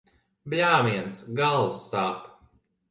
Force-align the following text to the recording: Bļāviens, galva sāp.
Bļāviens, 0.53 1.21
galva 1.41 1.79
sāp. 1.87 2.29